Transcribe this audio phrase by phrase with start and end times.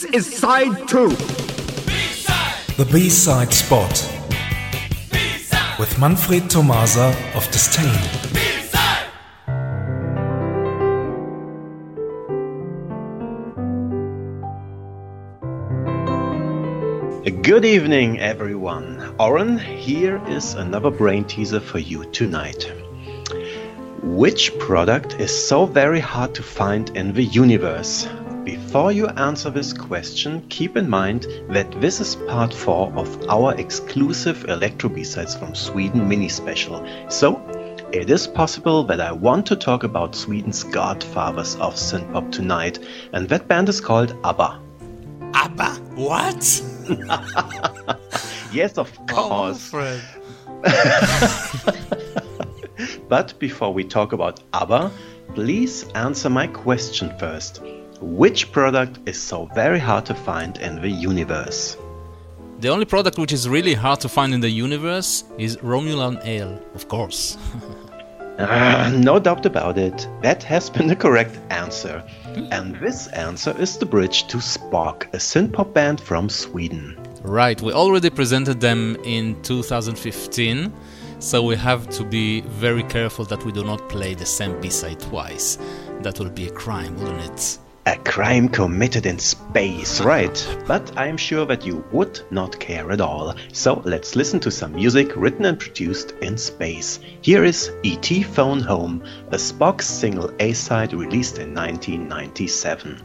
[0.00, 1.10] This is side two.
[2.78, 3.92] The B-side spot
[5.78, 7.84] with Manfred Tomasa of Disdain.
[17.42, 19.14] Good evening, everyone.
[19.18, 22.72] Oren, here is another brain teaser for you tonight.
[24.02, 28.08] Which product is so very hard to find in the universe?
[28.44, 33.54] Before you answer this question, keep in mind that this is part 4 of our
[33.56, 36.84] exclusive Electro B-Sides from Sweden mini special.
[37.08, 37.40] So,
[37.92, 42.78] it is possible that I want to talk about Sweden's godfathers of synthpop tonight,
[43.12, 44.60] and that band is called ABBA.
[45.34, 45.70] ABBA?
[45.94, 46.62] What?
[48.52, 49.72] Yes, of Oh, course.
[49.72, 50.02] Manfred.
[53.08, 54.90] But before we talk about ABBA,
[55.34, 57.60] please answer my question first.
[58.00, 61.76] Which product is so very hard to find in the universe?
[62.60, 66.58] The only product which is really hard to find in the universe is Romulan Ale,
[66.74, 67.36] of course.
[68.42, 70.08] Ah, no doubt about it.
[70.22, 72.02] That has been the correct answer.
[72.50, 76.96] And this answer is the bridge to Spock, a synthpop band from Sweden.
[77.22, 80.72] right, we already presented them in 2015,
[81.18, 85.00] so we have to be very careful that we do not play the same B-side
[85.00, 85.58] twice.
[86.00, 87.58] That will be a crime, wouldn't it?
[87.86, 90.58] A crime committed in space, right?
[90.66, 93.34] But I am sure that you would not care at all.
[93.52, 97.00] So let's listen to some music written and produced in space.
[97.22, 98.22] Here is E.T.
[98.24, 103.00] Phone Home, a Spock single A side released in 1997.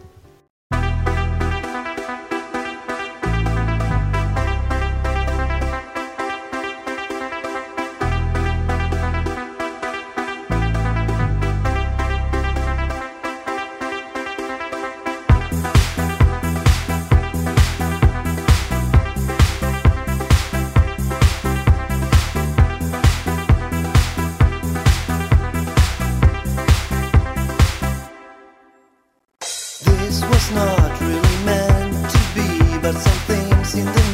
[30.05, 34.04] This was not really meant to be, but some things in the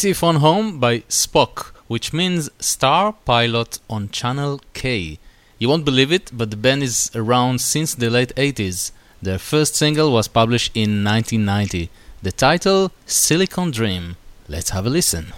[0.00, 0.14] E.T.
[0.14, 5.18] Phone Home by Spock, which means Star Pilot on Channel K.
[5.58, 8.92] You won't believe it, but the band is around since the late 80s.
[9.20, 11.90] Their first single was published in 1990.
[12.22, 14.16] The title, Silicon Dream.
[14.48, 15.34] Let's have a listen.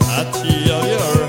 [0.00, 1.27] 拿起摇叶儿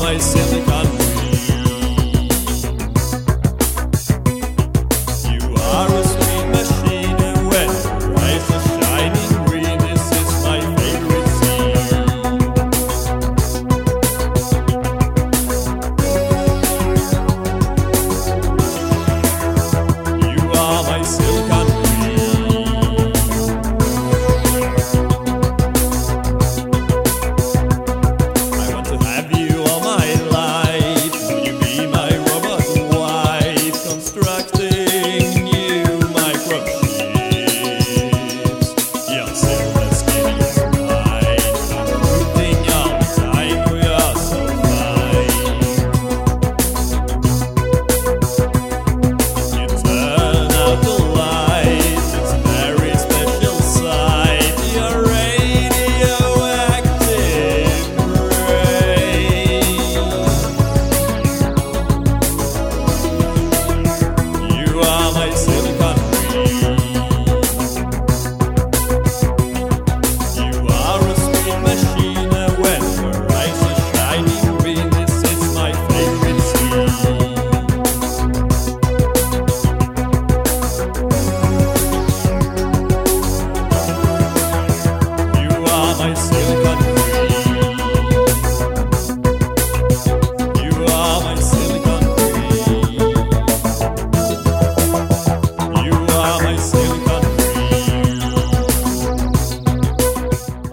[0.00, 0.64] vai sendo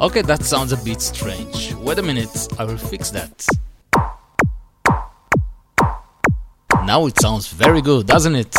[0.07, 1.73] Okay, that sounds a bit strange.
[1.73, 3.45] Wait a minute, I will fix that.
[6.85, 8.55] Now it sounds very good, doesn't it?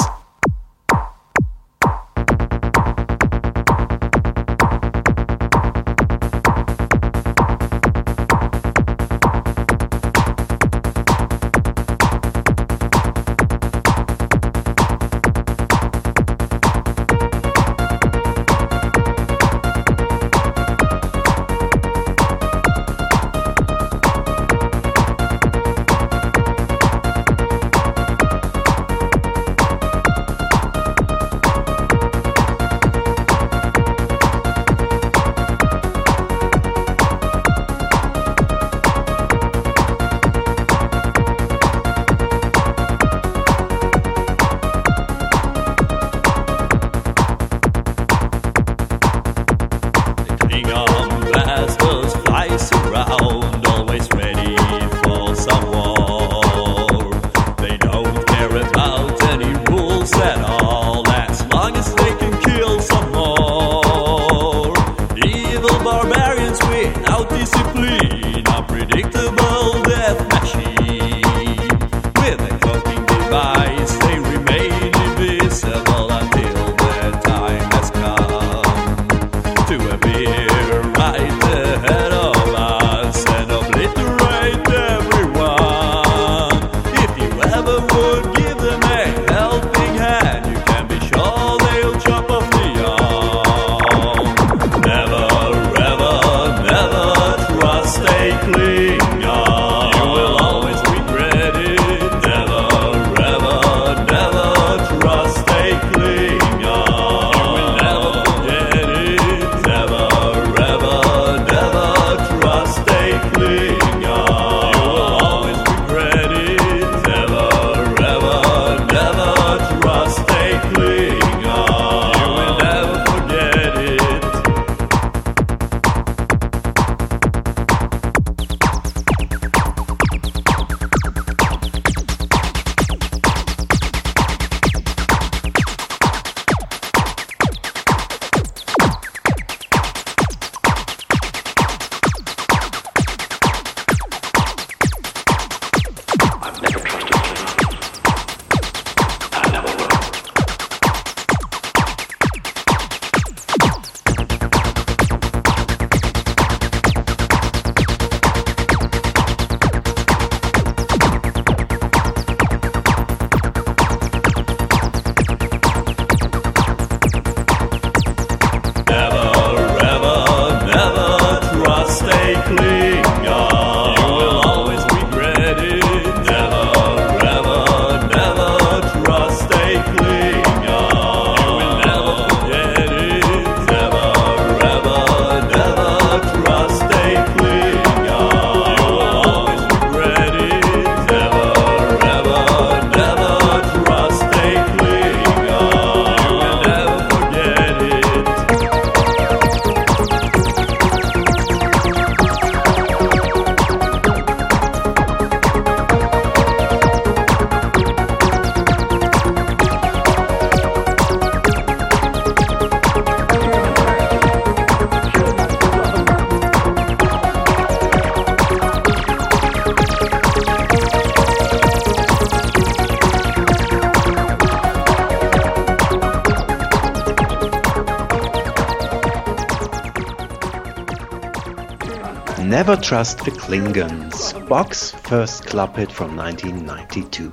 [232.49, 237.31] Never Trust the Klingons, Spock's first club hit from 1992.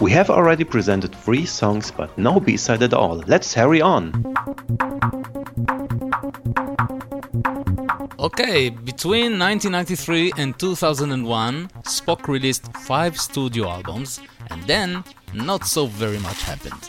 [0.00, 3.22] We have already presented three songs, but no B-side at all.
[3.26, 4.14] Let's hurry on.
[8.18, 14.18] Okay, between 1993 and 2001, Spock released five studio albums,
[14.48, 15.04] and then
[15.34, 16.88] not so very much happened.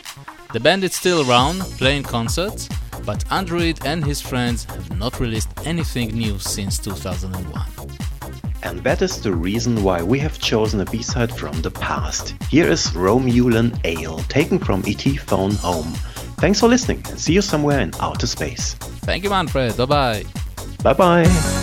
[0.54, 2.70] The band is still around, playing concerts,
[3.06, 7.62] but Android and his friends have not released anything new since 2001.
[8.62, 12.34] And that is the reason why we have chosen a B-side from the past.
[12.50, 15.92] Here is Romulan Ale, taken from ET Phone Home.
[16.38, 18.74] Thanks for listening and see you somewhere in outer space.
[19.06, 19.76] Thank you, Manfred.
[19.76, 20.24] Bye bye.
[20.82, 21.62] Bye bye.